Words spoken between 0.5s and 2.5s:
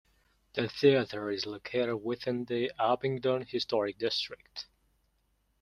The theatre is located within